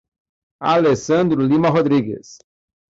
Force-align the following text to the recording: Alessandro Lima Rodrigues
Alessandro 0.73 1.43
Lima 1.45 1.69
Rodrigues 1.69 2.29